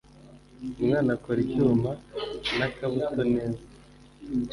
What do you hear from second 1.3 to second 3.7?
icyuma n'akabuto neza.